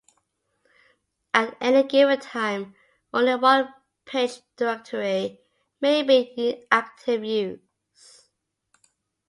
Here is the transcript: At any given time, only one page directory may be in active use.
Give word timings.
At 1.31 1.55
any 1.61 1.83
given 1.83 2.19
time, 2.19 2.73
only 3.13 3.35
one 3.35 3.71
page 4.03 4.41
directory 4.57 5.41
may 5.79 6.01
be 6.01 6.33
in 6.37 6.65
active 6.71 7.23
use. 7.23 8.27